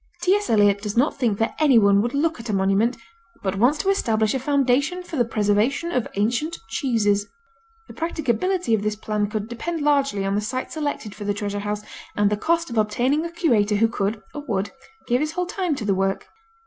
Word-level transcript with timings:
T.S. 0.23 0.49
Eliot 0.49 0.81
does 0.81 0.97
not 0.97 1.15
think 1.15 1.37
that 1.37 1.53
anyone 1.59 2.01
would 2.01 2.15
look 2.15 2.39
at 2.39 2.49
a 2.49 2.53
monument, 2.53 2.97
but 3.43 3.59
wants 3.59 3.77
to 3.77 3.89
establish 3.89 4.33
a 4.33 4.39
Foundation 4.39 5.03
for 5.03 5.15
the 5.15 5.23
Preservation 5.23 5.91
of 5.91 6.07
Ancient 6.15 6.57
Cheeses. 6.69 7.27
The 7.87 7.93
practicability 7.93 8.73
of 8.73 8.81
this 8.81 8.95
plan 8.95 9.29
would 9.29 9.47
depend 9.47 9.81
largely 9.83 10.25
on 10.25 10.33
the 10.33 10.41
site 10.41 10.71
selected 10.71 11.13
for 11.13 11.23
the 11.25 11.35
treasure 11.35 11.59
house 11.59 11.81
and 12.15 12.31
the 12.31 12.35
cost 12.35 12.71
of 12.71 12.79
obtaining 12.79 13.23
a 13.25 13.31
curator 13.31 13.75
who 13.75 13.87
could, 13.87 14.19
or 14.33 14.43
would, 14.47 14.71
give 15.05 15.19
his 15.21 15.33
whole 15.33 15.45
time 15.45 15.75
to 15.75 15.85
the 15.85 15.93
work. 15.93 16.29